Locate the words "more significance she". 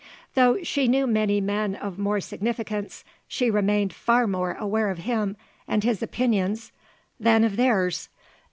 1.99-3.51